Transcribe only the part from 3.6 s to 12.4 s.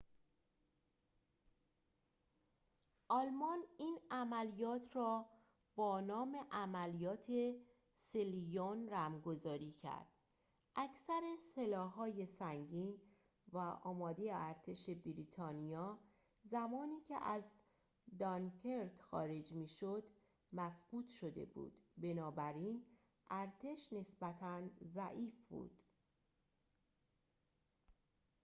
این عملیات را با نام عملیات سیلیون رمزگذاری کرد اکثر سلاح‌های